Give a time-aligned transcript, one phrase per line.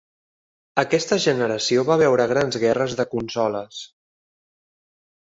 [0.83, 3.87] Aquesta generació va veure grans guerres de consoles.